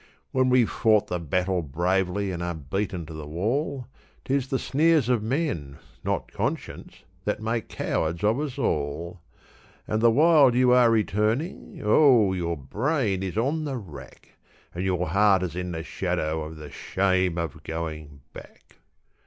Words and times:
When 0.31 0.49
we've 0.49 0.67
fought 0.67 1.09
the 1.09 1.19
battle 1.19 1.61
bravely 1.61 2.31
and 2.31 2.41
are 2.41 2.55
beaten 2.55 3.05
to 3.05 3.13
the 3.13 3.27
wall, 3.27 3.85
'Tis 4.25 4.47
the 4.47 4.57
sneers 4.57 5.09
of 5.09 5.21
men, 5.21 5.77
not 6.03 6.31
conscience, 6.31 7.03
that 7.25 7.39
make 7.39 7.69
cowards 7.69 8.23
of 8.23 8.39
us 8.39 8.57
all; 8.57 9.21
And 9.87 10.01
the 10.01 10.09
while 10.09 10.55
you 10.55 10.71
are 10.73 10.89
returning, 10.89 11.81
oh! 11.83 12.33
your 12.33 12.57
brain 12.57 13.21
is 13.21 13.37
on 13.37 13.65
the 13.65 13.77
rack, 13.77 14.37
And 14.73 14.83
your 14.83 15.07
heart 15.09 15.43
is 15.43 15.55
in 15.55 15.71
the 15.71 15.83
shadow 15.83 16.41
of 16.45 16.55
the 16.57 16.71
shame 16.71 17.37
of 17.37 17.61
going 17.61 18.21
back. 18.33 18.77